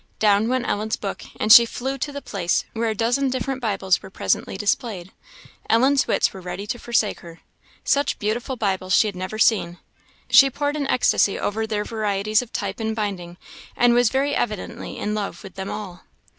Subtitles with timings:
[0.17, 4.01] Down went Ellen's book, and she flew to the place, where a dozen different Bibles
[4.01, 5.11] were presently displayed.
[5.69, 7.41] Ellen's wits were ready to forsake her.
[7.83, 9.77] Such beautiful Bibles she had never seen;
[10.27, 13.37] she pored in ecstasy over their varieties of type and binding,
[13.75, 16.01] and was very evidently in love with them all.